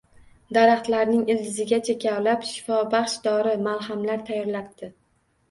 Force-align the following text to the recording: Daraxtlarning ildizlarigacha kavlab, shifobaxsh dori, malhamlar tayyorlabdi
Daraxtlarning 0.55 1.19
ildizlarigacha 1.33 1.95
kavlab, 2.05 2.47
shifobaxsh 2.53 3.19
dori, 3.29 3.53
malhamlar 3.69 4.27
tayyorlabdi 4.33 4.93